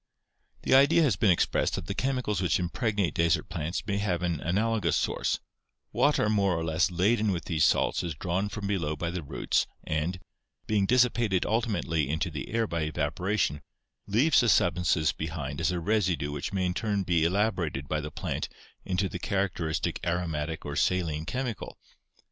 [0.63, 4.39] The idea has been expressed that the chemicals which impregnate desert plants may have an
[4.41, 5.39] analogous source—
[5.91, 9.67] water more or less laden with these salts is drawn from below by the roots
[9.83, 10.19] and,
[10.65, 13.61] being dissipated ultimately into the air by evaporation,
[14.07, 18.01] leaves the sub stances behind as a residue which may in turn be elaborated by
[18.01, 18.49] the plant
[18.83, 21.77] into the characteristic aromatic or saline chemical.